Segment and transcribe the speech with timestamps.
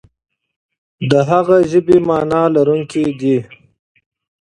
[1.09, 3.37] د هغه ژبه معنا لرونکې ده.